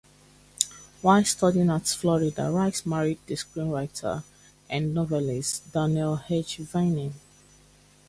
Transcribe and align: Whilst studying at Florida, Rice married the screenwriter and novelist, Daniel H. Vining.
Whilst 1.03 1.31
studying 1.37 1.69
at 1.69 1.85
Florida, 1.85 2.49
Rice 2.49 2.87
married 2.87 3.19
the 3.27 3.35
screenwriter 3.35 4.23
and 4.67 4.95
novelist, 4.95 5.71
Daniel 5.71 6.19
H. 6.27 6.57
Vining. 6.57 7.13